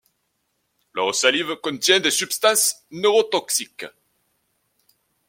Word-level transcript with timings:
Leur 0.93 1.13
salive 1.13 1.57
contient 1.57 1.99
des 1.99 2.09
substances 2.09 2.87
neurotoxiques. 2.89 3.85